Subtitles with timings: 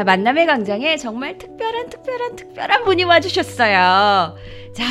[0.00, 4.34] 자, 만남의 광장에 정말 특별한, 특별한, 특별한 분이 와주셨어요.
[4.74, 4.84] 자,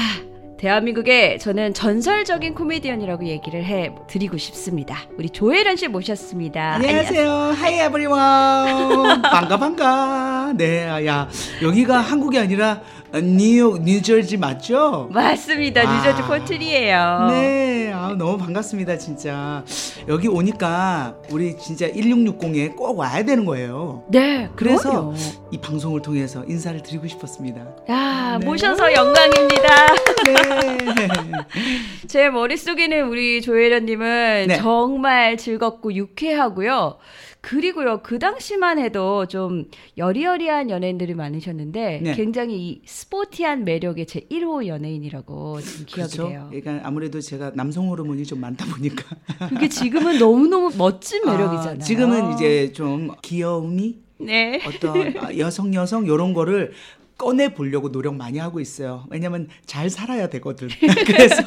[0.60, 5.00] 대한민국의 저는 전설적인 코미디언이라고 얘기를 해 드리고 싶습니다.
[5.18, 6.76] 우리 조혜련 씨 모셨습니다.
[6.76, 7.28] 안녕하세요.
[7.28, 9.24] Hi everyone.
[9.24, 10.39] 반가 반가.
[10.56, 11.28] 네, 야
[11.62, 12.82] 여기가 한국이 아니라
[13.14, 15.10] 뉴욕, 뉴저지 맞죠?
[15.12, 15.82] 맞습니다.
[15.82, 17.28] 아, 뉴저지 Fort Lee예요.
[17.32, 19.64] 네, 아, 너무 반갑습니다, 진짜.
[20.08, 24.04] 여기 오니까 우리 진짜 1660에 꼭 와야 되는 거예요.
[24.10, 25.14] 네, 그래서 그럼요.
[25.52, 27.62] 이 방송을 통해서 인사를 드리고 싶었습니다.
[27.90, 28.46] 야, 네.
[28.46, 29.88] 모셔서 영광입니다.
[30.26, 31.08] 네.
[32.08, 34.58] 제 머릿속에는 우리 조혜련 님은 네.
[34.58, 36.98] 정말 즐겁고 유쾌하고요.
[37.42, 39.66] 그리고요, 그 당시만 해도 좀
[39.98, 42.14] 여리여리한 연예인들이 많으셨는데 네.
[42.14, 46.30] 굉장히 이 스포티한 매력의 제 1호 연예인이라고 지금 기억이 그렇죠?
[46.30, 46.48] 돼요.
[46.52, 49.16] 그러니까 아무래도 제가 남성 호르몬이 좀 많다 보니까.
[49.50, 51.80] 그게 지금은 너무 너무 멋진 아, 매력이잖아요.
[51.80, 54.62] 아, 지금은 이제 좀 귀여움이 네.
[54.66, 56.74] 어떤 여성 여성 이런 거를
[57.20, 59.06] 꺼내 보려고 노력 많이 하고 있어요.
[59.10, 60.70] 왜냐면 잘 살아야 되거든.
[61.06, 61.44] 그래서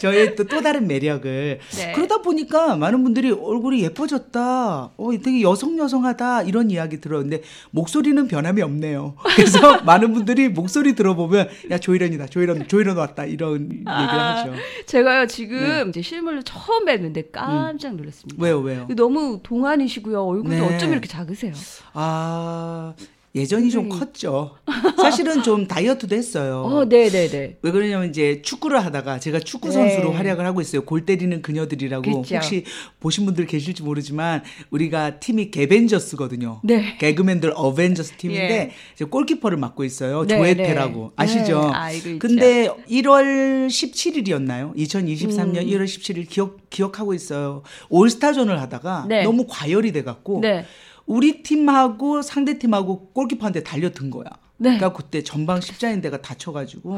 [0.00, 1.92] 저의 또, 또 다른 매력을 네.
[1.92, 4.92] 그러다 보니까 많은 분들이 얼굴이 예뻐졌다.
[4.96, 9.16] 어, 되게 여성 여성하다 이런 이야기 들었는데 목소리는 변함이 없네요.
[9.34, 12.26] 그래서 많은 분들이 목소리 들어보면 야 조이련이다.
[12.26, 14.52] 조이련 조이련 왔다 이런 얘기를 아, 하죠.
[14.84, 15.84] 제가요 지금 네.
[15.88, 18.36] 이제 실물로 처음 뵀는데 깜짝 놀랐습니다.
[18.38, 18.44] 음.
[18.44, 18.86] 왜요, 왜요?
[18.94, 20.22] 너무 동안이시고요.
[20.22, 20.76] 얼굴도 네.
[20.76, 21.54] 어쩜 이렇게 작으세요?
[21.94, 22.92] 아
[23.34, 24.56] 예전이 좀 컸죠.
[24.96, 26.62] 사실은 좀 다이어트도 했어요.
[26.64, 27.56] 어, 네, 네, 네.
[27.62, 30.16] 왜 그러냐면 이제 축구를 하다가 제가 축구 선수로 네.
[30.16, 30.82] 활약을 하고 있어요.
[30.82, 32.34] 골 때리는 그녀들이라고 그렇죠.
[32.36, 32.64] 혹시
[33.00, 36.60] 보신 분들 계실지 모르지만 우리가 팀이 개벤저스거든요.
[36.64, 36.96] 네.
[36.98, 38.70] 개그맨들 어벤져스 팀인데 예.
[38.94, 40.26] 이제 골키퍼를 맡고 있어요.
[40.26, 41.22] 네, 조혜태라고 네.
[41.22, 41.70] 아시죠?
[41.70, 44.74] 네, 근데 1월 17일이었나요?
[44.76, 45.66] 2023년 음.
[45.66, 47.62] 1월 17일 기억 기억하고 있어요.
[47.88, 49.22] 올스타전을 하다가 네.
[49.22, 50.64] 너무 과열이 돼 갖고 네.
[51.08, 54.28] 우리 팀하고 상대 팀하고 골키퍼한테 달려든 거야.
[54.60, 54.76] 네.
[54.76, 56.96] 그러니까 그때 전방 십자인대가 다쳐가지고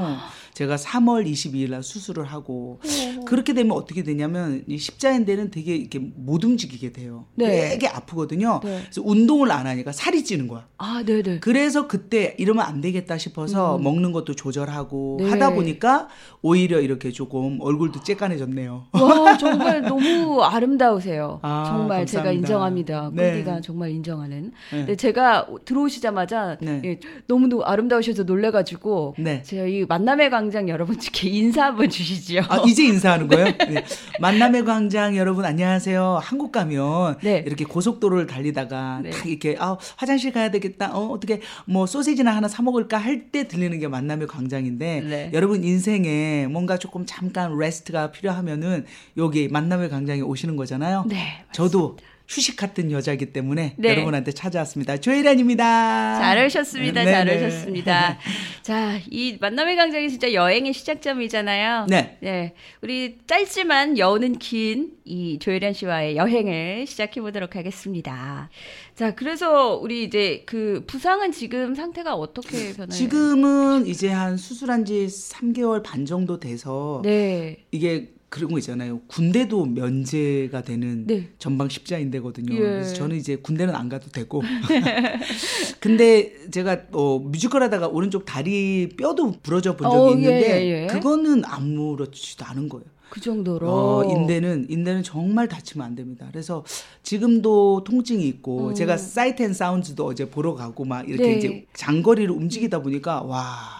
[0.55, 2.81] 제가 3월 22일 날 수술을 하고
[3.19, 3.25] 오.
[3.27, 7.27] 그렇게 되면 어떻게 되냐면 이 십자인대는 되게 이렇게 못 움직이게 돼요.
[7.35, 7.69] 네.
[7.69, 8.61] 되게 아프거든요.
[8.65, 8.81] 네.
[8.83, 10.67] 그래서 운동을 안 하니까 살이 찌는 거야.
[10.79, 11.41] 아, 네네.
[11.41, 13.85] 그래서 그때 이러면 안 되겠다 싶어서 음.
[13.85, 15.29] 먹는 것도 조절하고 네.
[15.29, 16.09] 하다 보니까
[16.41, 18.85] 오히려 이렇게 조금 얼굴도 쬐깐해졌네요.
[18.93, 21.41] 와, 정말 너무 아름다우세요.
[21.43, 22.11] 아, 정말 감사합니다.
[22.11, 23.11] 제가 인정합니다.
[23.11, 23.61] 꿀디가 네.
[23.61, 24.53] 정말 인정하는.
[24.71, 24.79] 네.
[24.79, 26.81] 근데 제가 들어오시자마자 네.
[26.85, 29.43] 예, 너무 너무 아름다우셔서 놀래가지고 네.
[29.43, 32.43] 제가 이 만남의 광장 여러분께 인사 한번 주시지요.
[32.49, 33.47] 아 이제 인사하는 거예요?
[33.69, 33.85] 네.
[34.21, 36.21] 만남의 광장 여러분 안녕하세요.
[36.23, 37.43] 한국 가면 네.
[37.47, 39.11] 이렇게 고속도로를 달리다가 네.
[39.11, 40.97] 딱 이렇게 아 화장실 가야 되겠다.
[40.97, 45.31] 어 어떻게 뭐 소시지나 하나 사 먹을까 할 때 들리는 게 만남의 광장인데 네.
[45.35, 48.87] 여러분 인생에 뭔가 조금 잠깐 레스트가 필요하면은
[49.19, 51.05] 여기 만남의 광장에 오시는 거잖아요.
[51.07, 51.45] 네.
[51.53, 51.97] 저도
[52.31, 53.89] 휴식 같은 여자이기 때문에 네.
[53.89, 54.99] 여러분한테 찾아왔습니다.
[54.99, 56.21] 조혜란입니다.
[56.21, 57.05] 잘 오셨습니다.
[57.05, 57.37] 네, 잘 네.
[57.37, 58.19] 오셨습니다.
[58.63, 61.87] 자, 이 만남의 광장이 진짜 여행의 시작점이잖아요.
[61.89, 62.19] 네.
[62.21, 62.55] 네.
[62.83, 68.49] 우리 짧지만 여우는 긴이 조혜란 씨와의 여행을 시작해 보도록 하겠습니다.
[68.95, 72.97] 자, 그래서 우리 이제 그 부상은 지금 상태가 어떻게 변화요?
[72.97, 77.65] 지금은 이제 한 수술한 지 3개월 반 정도 돼서 네.
[77.73, 79.01] 이게 그런 거 있잖아요.
[79.09, 81.29] 군대도 면제가 되는 네.
[81.39, 82.55] 전방 십자인대거든요.
[82.55, 82.59] 예.
[82.59, 84.41] 그래서 저는 이제 군대는 안 가도 되고.
[85.81, 90.83] 근데 제가 어, 뮤지컬 하다가 오른쪽 다리 뼈도 부러져 본 적이 어, 예, 있는데 예,
[90.83, 92.85] 예, 그거는 아무렇지도 않은 거예요.
[93.11, 96.29] 그 정도로 어, 인대는 인대는 정말 다치면 안 됩니다.
[96.31, 96.65] 그래서
[97.03, 98.75] 지금도 통증이 있고 음.
[98.75, 101.37] 제가 Sight and Sound도 어제 보러 가고 막 이렇게 네.
[101.37, 103.80] 이제 장거리를 움직이다 보니까 와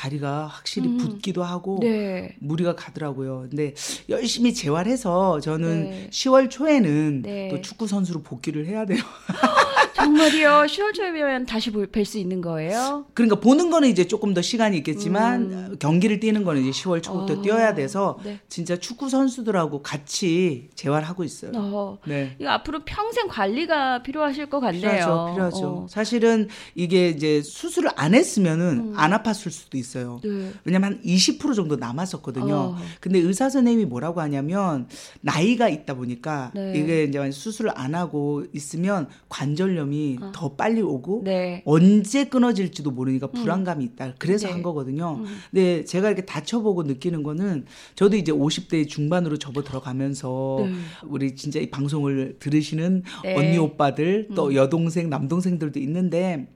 [0.00, 0.96] 다리가 확실히 음.
[0.96, 2.34] 붓기도 하고 네.
[2.38, 3.48] 무리가 가더라고요.
[3.50, 3.74] 근데
[4.08, 6.08] 열심히 재활해서 저는 네.
[6.10, 7.48] 10월 초에는 네.
[7.50, 8.98] 또 축구 선수로 복귀를 해야 돼요.
[9.94, 10.64] 정말이요?
[10.66, 13.04] 10월 초에면 다시 뵐 수 있는 거예요?
[13.12, 15.76] 그러니까 보는 거는 이제 조금 더 시간이 있겠지만 음.
[15.78, 17.42] 경기를 뛰는 거는 이제 10월 초부터 어.
[17.42, 18.40] 뛰어야 돼서 네.
[18.48, 21.52] 진짜 축구 선수들하고 같이 재활하고 있어요.
[21.54, 21.98] 어.
[22.06, 22.36] 네.
[22.38, 24.80] 이거 앞으로 평생 관리가 필요하실 것 같네요.
[24.80, 25.32] 필요하죠.
[25.34, 25.66] 필요하죠.
[25.66, 25.86] 어.
[25.90, 28.92] 사실은 이게 이제 수술을 안 했으면은 음.
[28.96, 29.89] 안 아팠을 수도 있어요.
[29.90, 30.20] 있어요.
[30.22, 30.52] 네.
[30.64, 32.54] 왜냐면 한 20% 정도 남았었거든요.
[32.54, 32.76] 어.
[33.00, 34.88] 근데 의사 선생님이 뭐라고 하냐면
[35.20, 36.74] 나이가 있다 보니까 네.
[36.76, 40.32] 이게 이제 수술을 안 하고 있으면 관절염이 어.
[40.34, 41.62] 더 빨리 오고 네.
[41.64, 43.42] 언제 끊어질지도 모르니까 음.
[43.42, 44.14] 불안감이 있다.
[44.18, 44.54] 그래서 네.
[44.54, 45.18] 한 거거든요.
[45.20, 45.26] 음.
[45.50, 50.72] 근데 제가 이렇게 다쳐보고 느끼는 거는 저도 이제 50대 중반으로 접어 들어가면서 네.
[51.06, 53.36] 우리 진짜 이 방송을 들으시는 네.
[53.36, 54.54] 언니 오빠들 또 음.
[54.54, 56.48] 여동생 남동생들도 있는데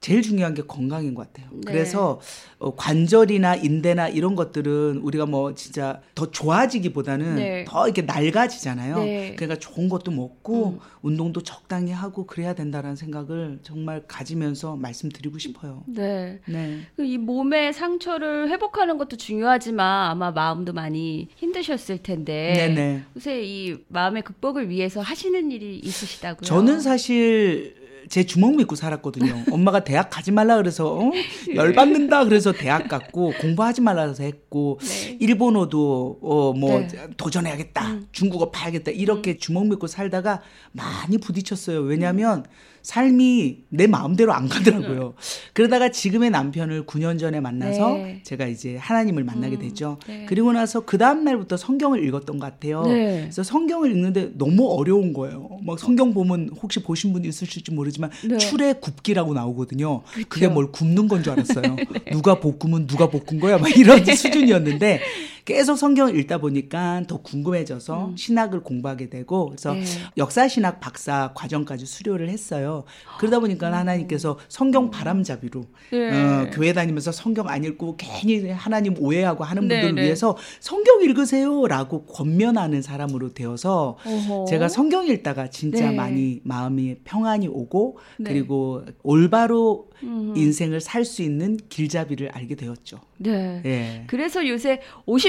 [0.00, 1.50] 제일 중요한 게 건강인 것 같아요.
[1.52, 1.60] 네.
[1.64, 2.20] 그래서
[2.58, 7.64] 어, 관절이나 인대나 이런 것들은 우리가 뭐 진짜 더 좋아지기보다는 네.
[7.66, 8.98] 더 이렇게 낡아지잖아요.
[8.98, 9.34] 네.
[9.36, 10.78] 그러니까 좋은 것도 먹고 음.
[11.02, 15.82] 운동도 적당히 하고 그래야 된다라는 생각을 정말 가지면서 말씀드리고 싶어요.
[15.86, 16.40] 네.
[16.46, 16.80] 네.
[16.96, 23.02] 그이 몸의 상처를 회복하는 것도 중요하지만 아마 마음도 많이 힘드셨을 텐데 네네.
[23.16, 26.42] 요새 이 마음의 극복을 위해서 하시는 일이 있으시다고요?
[26.42, 29.44] 저는 사실 제 주먹 믿고 살았거든요.
[29.52, 31.10] 엄마가 대학 가지 말라 그래서 어?
[31.54, 35.16] 열받는다 그래서 대학 갔고 공부하지 말라 그래서 했고 네.
[35.20, 36.88] 일본어도 어뭐 네.
[37.16, 37.86] 도전해야겠다.
[37.86, 38.06] 음.
[38.12, 38.90] 중국어 봐야겠다.
[38.90, 39.38] 이렇게 음.
[39.38, 40.42] 주먹 믿고 살다가
[40.72, 41.80] 많이 부딪혔어요.
[41.80, 42.44] 왜냐하면 음.
[42.86, 45.14] 삶이 내 마음대로 안 가더라고요.
[45.54, 48.20] 그러다가 지금의 남편을 9년 전에 만나서 네.
[48.22, 49.98] 제가 이제 하나님을 만나게 음, 됐죠.
[50.06, 50.24] 네.
[50.28, 52.82] 그리고 나서 그 다음 날부터 성경을 읽었던 것 같아요.
[52.84, 53.22] 네.
[53.22, 55.58] 그래서 성경을 읽는데 너무 어려운 거예요.
[55.64, 58.38] 막 성경 보면 혹시 보신 분 있으실지 모르지만 네.
[58.38, 60.02] 출애 굽기라고 나오거든요.
[60.04, 60.26] 그쵸.
[60.28, 61.74] 그게 뭘 굽는 건 줄 알았어요.
[62.04, 62.12] 네.
[62.12, 63.58] 누가 볶으면 누가 볶은 거야?
[63.58, 65.00] 막 이런 수준이었는데
[65.46, 68.16] 계속 성경을 읽다 보니까 더 궁금해져서 음.
[68.16, 69.84] 신학을 공부하게 되고 그래서 네.
[70.18, 72.84] 역사 신학 박사 과정까지 수료를 했어요.
[73.18, 73.74] 그러다 보니까 음.
[73.74, 76.10] 하나님께서 성경 바람잡이로 네.
[76.10, 80.02] 어, 교회 다니면서 성경 안 읽고 괜히 하나님 오해하고 하는 네, 분들을 네.
[80.02, 84.46] 위해서 성경 읽으세요라고 권면하는 사람으로 되어서 어허.
[84.48, 85.96] 제가 성경 읽다가 진짜 네.
[85.96, 88.30] 많이 마음이 평안이 오고 네.
[88.30, 90.34] 그리고 올바로 음.
[90.36, 92.98] 인생을 살 수 있는 길잡이를 알게 되었죠.
[93.18, 93.62] 네.
[93.64, 94.04] 예.
[94.08, 94.80] 그래서 요새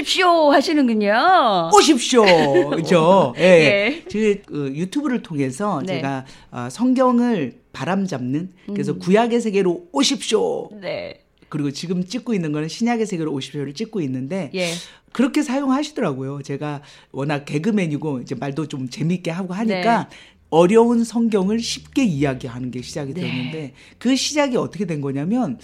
[0.08, 1.70] 오십시오 하시는군요.
[1.74, 2.24] 오십시오.
[2.70, 3.34] 그죠?
[3.38, 3.42] 예.
[3.42, 4.04] 예.
[4.10, 5.96] 그, 그 유튜브를 통해서 네.
[5.96, 8.98] 제가 어, 성경을 바람 잡는 그래서 음.
[9.00, 10.70] 구약의 세계로 오십시오.
[10.80, 11.24] 네.
[11.50, 14.70] 그리고 지금 찍고 있는 거는 신약의 세계로 오십시오를 찍고 있는데 예.
[15.12, 16.42] 그렇게 사용하시더라고요.
[16.42, 16.80] 제가
[17.12, 20.16] 워낙 개그맨이고 이제 말도 좀 재밌게 하고 하니까 네.
[20.50, 23.20] 어려운 성경을 쉽게 이야기하는 게 시작이 네.
[23.20, 25.58] 되었는데 그 시작이 어떻게 된 거냐면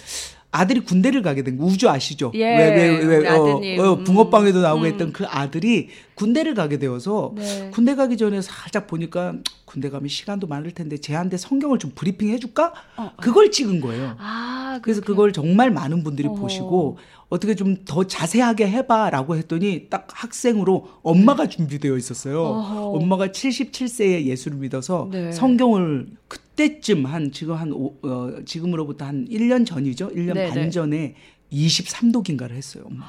[0.55, 1.65] 아들이 군대를 가게 된 거.
[1.65, 2.31] 우주 아시죠?
[2.35, 4.85] 예, 왜, 왜, 왜, 어, 어, 붕어빵에도 나오고 음.
[4.87, 7.69] 했던 그 아들이 군대를 가게 되어서 네.
[7.73, 9.35] 군대 가기 전에 살짝 보니까
[9.65, 12.73] 군대 가면 시간도 많을 텐데 쟤한테 성경을 좀 브리핑 해줄까?
[12.95, 13.11] 어, 어.
[13.21, 14.15] 그걸 찍은 거예요.
[14.17, 16.33] 아, 그래서 그걸 정말 많은 분들이 어.
[16.33, 16.97] 보시고
[17.29, 22.41] 어떻게 좀 더 자세하게 해봐라고 했더니 딱 학생으로 엄마가 준비되어 있었어요.
[22.41, 22.89] 어허.
[22.91, 25.31] 엄마가 77세에 예수를 믿어서 네.
[25.31, 26.07] 성경을
[26.55, 30.09] 그때쯤 한 지금 한 오, 어, 지금으로부터 한 1년 전이죠.
[30.09, 30.49] 1년 네네.
[30.49, 31.15] 반 전에
[31.51, 32.85] 23독인가를 했어요.
[32.87, 33.05] 엄마.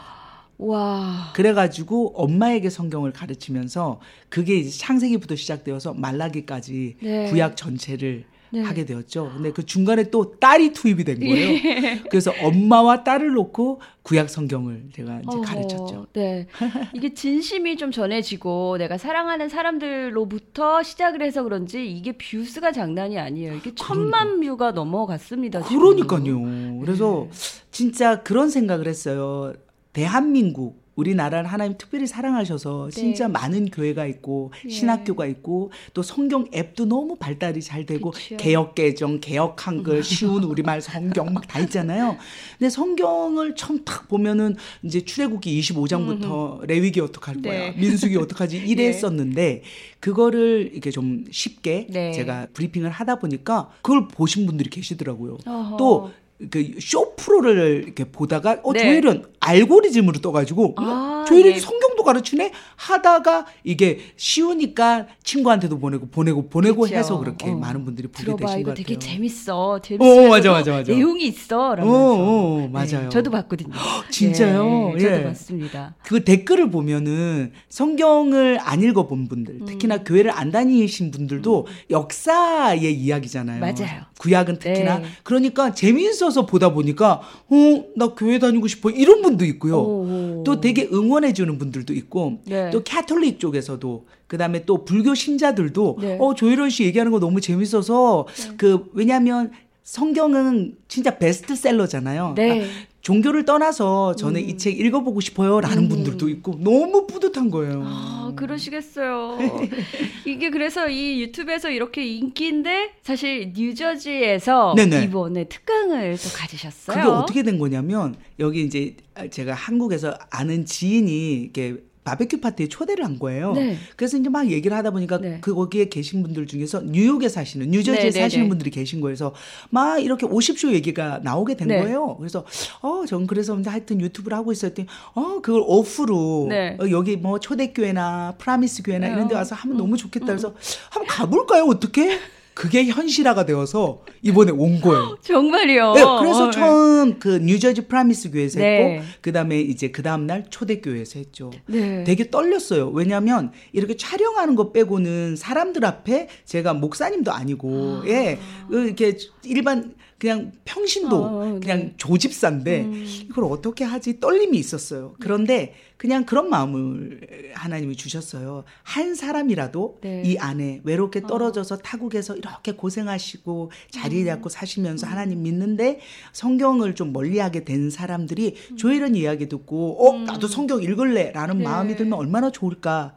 [0.59, 1.33] 와.
[1.35, 7.31] 그래가지고 엄마에게 성경을 가르치면서 그게 이제 창세기부터 시작되어서 말라기까지 네.
[7.31, 8.63] 구약 전체를 네.
[8.63, 9.33] 하게 되었죠.
[9.35, 11.49] 근데 그 중간에 또 딸이 투입이 된 거예요.
[11.49, 12.03] 예.
[12.11, 16.07] 그래서 엄마와 딸을 놓고 구약 성경을 제가 이제 어허, 가르쳤죠.
[16.13, 16.47] 네.
[16.93, 23.55] 이게 진심이 좀 전해지고 내가 사랑하는 사람들로부터 시작을 해서 그런지 이게 views가 장난이 아니에요.
[23.55, 23.85] 이게 그러니까.
[23.85, 25.61] 천만 뷰가 넘어갔습니다.
[25.63, 26.79] 그러니까요.
[26.81, 27.39] 그래서 네.
[27.71, 29.53] 진짜 그런 생각을 했어요.
[29.93, 33.01] 대한민국 우리나라를 하나님 특별히 사랑하셔서 네.
[33.01, 34.69] 진짜 많은 교회가 있고 예.
[34.69, 38.37] 신학교가 있고 또 성경 앱도 너무 발달이 잘 되고 그쵸.
[38.39, 42.17] 개혁 개정, 개혁 한글, 쉬운 우리말 성경 막 다 있잖아요.
[42.59, 47.53] 근데 성경을 처음 딱 보면은 이제 출애굽기 25장부터 레위기 어떡할 거야?
[47.71, 47.75] 네.
[47.79, 48.57] 민수기 어떡하지?
[48.67, 49.63] 이랬었는데 네.
[50.01, 52.13] 그거를 이렇게 좀 쉽게 네.
[52.13, 55.39] 제가 브리핑을 하다 보니까 그걸 보신 분들이 계시더라고요.
[55.47, 55.77] 어허.
[55.77, 56.11] 또
[56.51, 58.81] 그 쇼 프로를 이렇게 보다가 어 네.
[58.81, 61.61] 조혜련 알고리즘으로 떠가지고 아, 조혜련이 네.
[61.61, 66.97] 성경도 가르치네 하다가 이게 쉬우니까 친구한테도 보내고 보내고 보내고 그렇죠.
[66.97, 67.55] 해서 그렇게 어.
[67.55, 68.85] 많은 분들이 보게 들어봐, 되신 것 같아요.
[68.85, 69.81] 되게 재밌어.
[69.81, 70.05] 재밌어.
[70.05, 70.93] 어, 맞아 맞아 맞아.
[70.93, 71.75] 내용이 있어.
[71.75, 71.97] 라면서.
[71.97, 72.87] 어, 어, 네, 맞아요.
[73.05, 73.73] 네, 저도 봤거든요.
[74.11, 74.93] 진짜요?
[74.95, 75.25] 네, 저도 예.
[75.25, 75.95] 봤습니다.
[76.03, 79.67] 그 댓글을 보면은 성경을 안 읽어 본 분들, 음.
[79.67, 81.73] 특히나 교회를 안 다니신 분들도 음.
[81.91, 83.61] 역사의 이야기잖아요.
[83.61, 84.03] 맞아요.
[84.19, 85.07] 구약은 특히나 네.
[85.23, 87.21] 그러니까 재미있어 있어서 보다 보니까
[87.51, 89.79] 어 나 교회 다니고 싶어 이런 분도 있고요.
[89.79, 90.07] 오.
[90.47, 92.71] 또 되게 응원해 주는 분들도 있고 네.
[92.71, 96.19] 또 캐톨릭 쪽에서도 그다음에 또 불교 신자들도 네.
[96.21, 98.55] 어 조혜련 씨 얘기하는 거 너무 재밌어서 네.
[98.57, 99.51] 그 왜냐하면
[99.87, 102.35] 성경은 진짜 베스트셀러잖아요.
[102.35, 102.65] 네.
[102.65, 102.67] 아,
[103.03, 104.49] 종교를 떠나서 저는 음.
[104.49, 105.89] 이책 읽어보고 싶어요라는 음.
[105.89, 107.85] 분들도 있고 너무 뿌듯한 거예요.
[107.87, 109.39] 아, 그러시겠어요.
[110.27, 115.05] 이게 그래서 이 유튜브에서 이렇게 인기인데 사실 뉴저지에서 네네.
[115.05, 116.97] 이번에 특강을 또 가지셨어요.
[116.97, 118.97] 그게 어떻게 된 거냐면 여기 이제
[119.31, 121.77] 제가 한국에서 아는 지인이 이렇게
[122.07, 123.53] 바베큐 파티에 초대를 한 거예요.
[123.53, 123.77] 네.
[123.97, 125.39] 그래서 이제 막 얘기를 하다 보니까 네.
[125.41, 128.49] 그 거기에 계신 분들 중에서 뉴욕에 사시는 뉴저지에 네, 네 사시는 네.
[128.49, 129.17] 분들이 계신 거예요.
[129.17, 129.35] 그래서
[129.71, 131.81] 막 이렇게 50쇼 얘기가 나오게 된 네.
[131.81, 132.17] 거예요.
[132.19, 132.45] 그래서
[132.81, 138.85] 어, 전 그래서 하여튼 유튜브를 하고 있었더니 어, 그걸 오프로 어, 여기 뭐 초대교회나 프라미스
[138.85, 139.79] 교회나 이런 데 와서 하면 음.
[139.79, 140.27] 너무 좋겠다.
[140.27, 140.55] 그래서 음.
[140.91, 141.65] 한번 가볼까요?
[141.65, 142.21] 어떻게?
[142.57, 145.19] 그게 현실화가 되어서 이번에 온 거예요.
[145.21, 145.93] 정말요?
[145.93, 147.17] 네, 그래서 어, 처음 네.
[147.19, 148.95] 그 뉴저지 프라미스 교회에서 네.
[148.95, 151.51] 했고 그다음에 이제 그 다음 날 초대 교회에서 했죠.
[151.67, 152.03] 네.
[152.05, 152.89] 되게 떨렸어요.
[152.89, 158.03] 왜냐면 이렇게 촬영하는 거 빼고는 사람들 앞에 제가 목사님도 아니고 아.
[158.07, 158.39] 예.
[158.71, 161.61] 이렇게 일반 그냥 평신도 어, 네.
[161.61, 163.07] 그냥 조집사인데 음.
[163.29, 165.15] 이걸 어떻게 하지 떨림이 있었어요.
[165.21, 168.65] 그런데 그냥 그런 마음을 하나님이 주셨어요.
[168.83, 170.23] 한 사람이라도 네.
[170.25, 171.27] 이 안에 외롭게 어.
[171.27, 171.79] 떨어져서 어.
[171.79, 174.27] 타국에서 이렇게 고생하시고 자리 음.
[174.27, 175.13] 잡고 사시면서 음.
[175.13, 176.01] 하나님 믿는데
[176.33, 178.77] 성경을 좀 멀리하게 된 사람들이 음.
[178.77, 180.25] 조혜련 이야기 듣고 어 음.
[180.25, 181.65] 나도 성경 읽을래라는 네.
[181.65, 183.15] 마음이 들면 얼마나 좋을까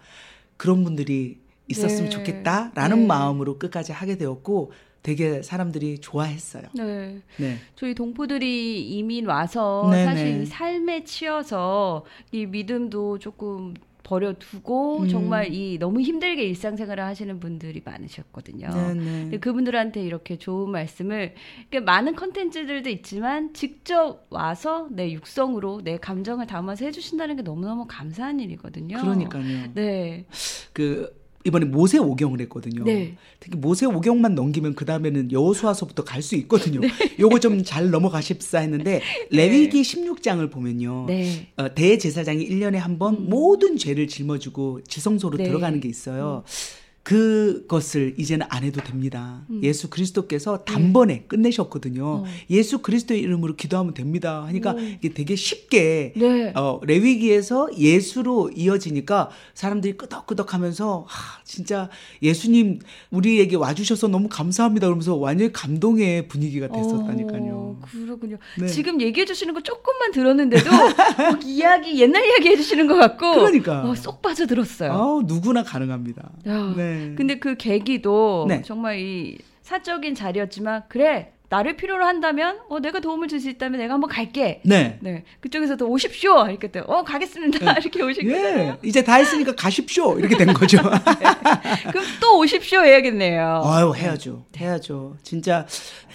[0.55, 2.09] 그런 분들이 있었으면 네.
[2.09, 3.05] 좋겠다라는 네.
[3.05, 6.63] 마음으로 끝까지 하게 되었고 되게 사람들이 좋아했어요.
[6.73, 7.21] 네.
[7.37, 7.57] 네.
[7.75, 10.05] 저희 동포들이 이민 와서 네네.
[10.05, 15.07] 사실 삶에 치여서 이 믿음도 조금 버려두고 음.
[15.07, 18.69] 정말 이 너무 힘들게 일상생활을 하시는 분들이 많으셨거든요.
[18.71, 21.35] 근데 그분들한테 이렇게 좋은 말씀을
[21.69, 28.39] 그러니까 많은 컨텐츠들도 있지만 직접 와서 내 육성으로 내 감정을 담아서 해주신다는 게 너무너무 감사한
[28.39, 28.97] 일이거든요.
[28.97, 29.73] 그러니까요.
[29.75, 30.25] 네.
[30.73, 32.83] 그 이번에 모세 오경을 했거든요.
[32.83, 33.15] 네.
[33.39, 36.81] 특히 모세 오경만 넘기면 그 다음에는 여호수아서부터 갈 수 있거든요.
[36.81, 36.89] 네.
[37.19, 40.01] 요거 좀 잘 넘어가십사 했는데 레위기 네.
[40.03, 41.05] 16장을 보면요.
[41.07, 41.47] 네.
[41.55, 43.29] 어, 대제사장이 1년에 한번 음.
[43.29, 45.45] 모든 죄를 짊어지고 지성소로 네.
[45.45, 46.43] 들어가는 게 있어요.
[46.45, 46.79] 음.
[47.09, 49.41] 그것을 이제는 안 해도 됩니다.
[49.49, 49.61] 음.
[49.63, 51.23] 예수 그리스도께서 단번에 네.
[51.27, 52.05] 끝내셨거든요.
[52.05, 52.25] 어.
[52.51, 54.43] 예수 그리스도의 이름으로 기도하면 됩니다.
[54.45, 54.79] 하니까 오.
[54.79, 56.53] 이게 되게 쉽게 네.
[56.55, 61.89] 어, 레위기에서 예수로 이어지니까 사람들이 끄덕끄덕 하면서 하, 진짜
[62.21, 62.77] 예수님
[63.09, 64.85] 우리에게 와주셔서 너무 감사합니다.
[64.85, 67.53] 그러면서 완전히 감동의 분위기가 됐었다니까요.
[67.55, 68.37] 어, 그렇군요.
[68.59, 68.67] 네.
[68.67, 73.95] 지금 얘기해 주시는 거 조금만 들었는데도 뭐 이야기 옛날 이야기 해주시는 것 같고 그러니까 어,
[73.95, 74.91] 쏙 빠져들었어요.
[74.91, 76.29] 어, 누구나 가능합니다.
[76.45, 76.73] 야.
[76.77, 76.98] 네.
[76.99, 77.15] 네.
[77.15, 78.61] 근데 그 계기도 네.
[78.61, 83.93] 정말 이 사적인 자리였지만 그래 나를 필요로 한다면 어 내가 도움을 줄 수 있다면 내가
[83.93, 84.61] 한번 갈게.
[84.65, 84.97] 네.
[85.01, 85.23] 네.
[85.39, 86.47] 그쪽에서도 오십시오.
[86.49, 87.59] 이렇게 또 어 가겠습니다.
[87.73, 87.75] 네.
[87.79, 88.35] 이렇게 오시거든요.
[88.35, 88.77] 예.
[88.83, 90.19] 이제 다 했으니까 가십시오.
[90.19, 90.77] 이렇게 된 거죠.
[90.83, 91.91] 네.
[91.91, 93.61] 그럼 또 오십시오 해야겠네요.
[93.63, 94.45] 아유 해야죠.
[94.51, 94.65] 네.
[94.65, 95.17] 해야죠.
[95.23, 95.65] 진짜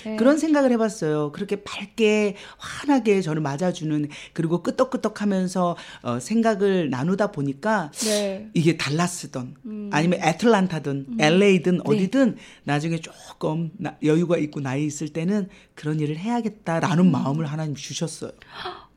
[0.04, 0.16] 네.
[0.16, 1.32] 그런 생각을 해봤어요.
[1.32, 8.48] 그렇게 밝게 환하게 저를 맞아주는 그리고 끄떡끄떡하면서 어, 생각을 나누다 보니까 네.
[8.52, 9.90] 이게 달라스던 음.
[9.92, 11.16] 아니면 애틀란타든 음.
[11.20, 11.82] LA든 네.
[11.84, 17.12] 어디든 나중에 조금 나, 여유가 있고 나이 있을 때는 그런 일을 해야겠다라는 음.
[17.12, 18.33] 마음을 하나님 주셨어요.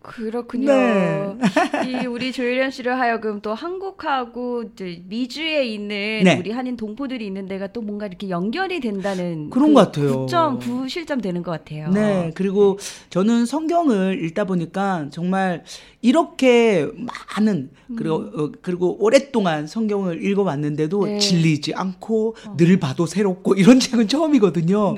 [0.02, 0.68] 그렇군요.
[0.68, 1.38] 네.
[1.86, 6.38] 이 우리 조혜련 씨를 하여금 또 한국하고 이제 미주에 있는 네.
[6.40, 10.22] 우리 한인 동포들이 있는 데가 또 뭔가 이렇게 연결이 된다는 그런 그 것 같아요.
[10.22, 11.90] 구점 구실점 되는 것 같아요.
[11.90, 12.32] 네.
[12.36, 12.80] 그리고
[13.10, 15.66] 저는 성경을 읽다 보니까 정말
[16.02, 16.88] 이렇게
[17.36, 18.32] 많은 그리고 음.
[18.40, 21.20] 어, 그리고 오랫동안 성경을 읽어왔는데도 네.
[21.20, 22.56] 질리지 않고 어.
[22.56, 24.96] 늘 봐도 새롭고 이런 책은 처음이거든요.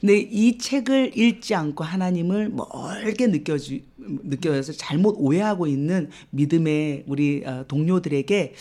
[0.00, 0.12] 네.
[0.14, 7.64] 근데 이 책을 읽지 않고 하나님을 멀게 느껴지 느껴서 잘못 오해하고 있는 믿음의 우리 어,
[7.66, 8.54] 동료들에게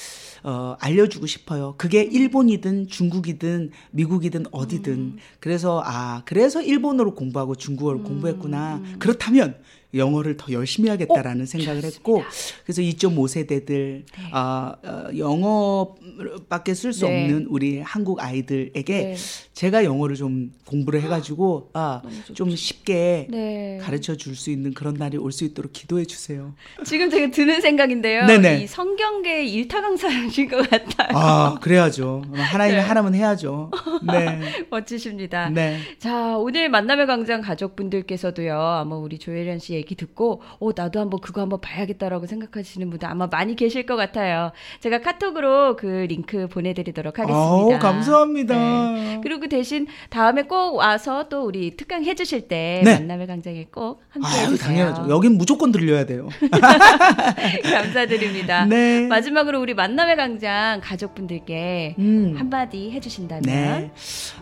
[0.44, 1.76] 어, 알려주고 싶어요.
[1.78, 4.94] 그게 일본이든 중국이든 미국이든 어디든.
[4.94, 5.18] 음.
[5.40, 8.04] 그래서 아 그래서 일본어로 공부하고 중국어를 음.
[8.04, 8.82] 공부했구나.
[9.00, 9.56] 그렇다면
[9.96, 11.98] 영어를 더 열심히 하겠다라는 오, 생각을 좋습니다.
[11.98, 12.24] 했고
[12.66, 14.32] 그래서 2.5 세대들 네.
[14.38, 17.24] 어, 어, 영어밖에 쓸수 네.
[17.24, 19.16] 없는 우리 한국 아이들에게 네.
[19.54, 22.02] 제가 영어를 좀 공부를 해가지고 아,
[22.34, 23.78] 좀 쉽게 네.
[23.82, 26.54] 가르쳐 줄 수 있는 그런 날이 올 수 있도록 기도해 주세요.
[26.86, 28.26] 지금 제가 드는 생각인데요.
[28.26, 28.64] 네네.
[28.64, 31.10] 이 성경계 일타 강사이신 것 같아요.
[31.18, 32.24] 아 그래야죠.
[32.34, 32.88] 하나님의 네.
[32.88, 33.72] 하나면 해야죠.
[34.12, 34.40] 네.
[34.72, 35.50] 멋지십니다.
[35.50, 35.80] 네.
[36.00, 38.58] 자 오늘 만남의 광장 가족분들께서도요.
[38.60, 43.28] 아마 우리 조혜련 씨 얘기 듣고 어 나도 한번 그거 한번 봐야겠다라고 생각하시는 분들 아마
[43.28, 44.52] 많이 계실 것 같아요.
[44.80, 47.54] 제가 카톡으로 그 링크 보내드리도록 하겠습니다.
[47.54, 48.56] 오, 감사합니다.
[48.56, 49.20] 네.
[49.22, 52.94] 그리고 대신 다음에 꼭 와서 또 우리 특강 해주실 때 네.
[52.96, 54.58] 만남의 강장에 꼭 함께 아유, 해주세요.
[54.68, 55.10] 당연하죠.
[55.14, 56.30] 여긴 무조건 들려야 돼요.
[57.64, 58.66] 감사드립니다.
[58.66, 59.08] 네.
[59.08, 62.36] 마지막으로 우리 만남의 강장 가족분들께 음.
[62.38, 63.42] 한마디 해주신다면.
[63.44, 63.92] 네.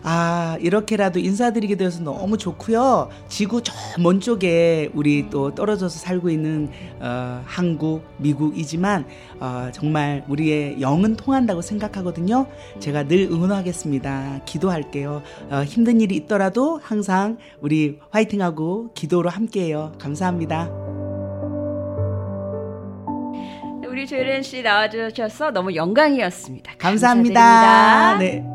[0.02, 3.10] 아 이렇게라도 인사드리게 되어서 너무 좋고요.
[3.28, 9.04] 지구 저 먼 쪽에 우리 또 떨어져서 살고 있는 어, 한국, 미국이지만
[9.40, 12.46] 어, 정말 우리의 영은 통한다고 생각하거든요.
[12.78, 14.42] 제가 늘 응원하겠습니다.
[14.44, 15.22] 기도할게요.
[15.50, 19.94] 어, 힘든 일이 있더라도 항상 우리 화이팅하고 기도로 함께해요.
[19.98, 20.70] 감사합니다.
[23.88, 27.40] 우리 조혜련 씨 나와주셔서 너무 영광이었습니다 감사합니다.
[27.40, 28.18] 감사드립니다.
[28.18, 28.53] 네.